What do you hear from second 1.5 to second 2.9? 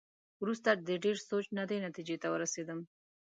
نه دې نتېجې ته ورسېدم.